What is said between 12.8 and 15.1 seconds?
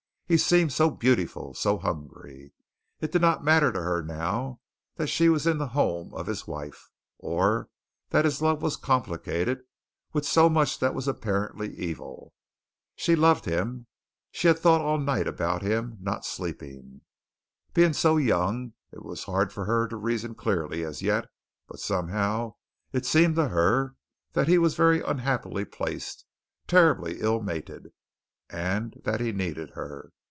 She loved him. She had thought all